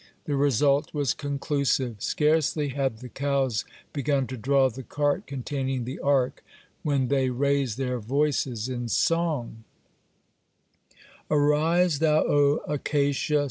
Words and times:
The 0.25 0.35
result 0.35 0.95
was 0.95 1.13
conclusive. 1.13 1.97
Scarcely 1.99 2.69
had 2.69 3.01
the 3.01 3.07
cows 3.07 3.65
begun 3.93 4.25
to 4.25 4.35
draw 4.35 4.67
the 4.67 4.81
cart 4.81 5.27
containing 5.27 5.83
the 5.85 5.99
Ark 5.99 6.43
when 6.81 7.07
they 7.07 7.29
raised 7.29 7.77
their 7.77 7.99
voices 7.99 8.67
in 8.67 8.87
song: 8.89 9.63
Arise 11.29 11.99
thou, 11.99 12.23
O 12.25 12.61
Acacia! 12.67 13.39